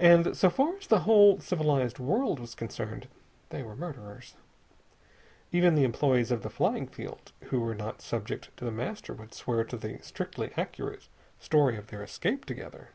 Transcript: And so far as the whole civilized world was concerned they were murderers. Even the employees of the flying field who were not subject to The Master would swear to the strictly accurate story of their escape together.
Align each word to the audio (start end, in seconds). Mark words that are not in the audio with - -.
And 0.00 0.34
so 0.34 0.48
far 0.48 0.74
as 0.78 0.86
the 0.86 1.00
whole 1.00 1.38
civilized 1.38 1.98
world 1.98 2.40
was 2.40 2.54
concerned 2.54 3.08
they 3.50 3.62
were 3.62 3.76
murderers. 3.76 4.36
Even 5.52 5.74
the 5.74 5.84
employees 5.84 6.30
of 6.30 6.42
the 6.42 6.48
flying 6.48 6.86
field 6.86 7.30
who 7.42 7.60
were 7.60 7.74
not 7.74 8.00
subject 8.00 8.56
to 8.56 8.64
The 8.64 8.70
Master 8.72 9.12
would 9.12 9.34
swear 9.34 9.62
to 9.64 9.76
the 9.76 9.98
strictly 10.00 10.50
accurate 10.56 11.08
story 11.38 11.76
of 11.76 11.88
their 11.88 12.02
escape 12.02 12.46
together. 12.46 12.92